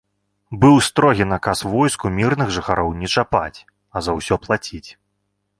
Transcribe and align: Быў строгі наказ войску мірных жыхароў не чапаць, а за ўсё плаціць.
Быў 0.61 0.77
строгі 0.87 1.27
наказ 1.33 1.61
войску 1.73 2.11
мірных 2.17 2.47
жыхароў 2.57 2.89
не 3.03 3.07
чапаць, 3.15 3.59
а 3.95 4.07
за 4.07 4.11
ўсё 4.21 4.35
плаціць. 4.49 4.87